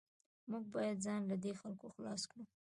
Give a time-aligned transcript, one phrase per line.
[0.49, 2.43] موږ باید ځان له دې خلکو خلاص کړو